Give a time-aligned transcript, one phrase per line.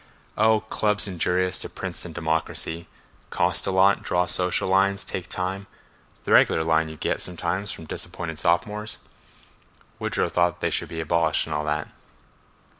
[0.35, 2.87] "Oh, clubs injurious to Princeton democracy;
[3.29, 5.67] cost a lot; draw social lines, take time;
[6.23, 8.97] the regular line you get sometimes from disappointed sophomores.
[9.99, 11.87] Woodrow thought they should be abolished and all that."